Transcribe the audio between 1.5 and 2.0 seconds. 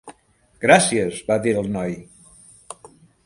el noi.